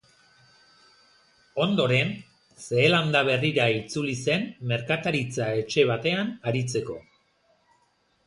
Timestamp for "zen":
4.31-4.49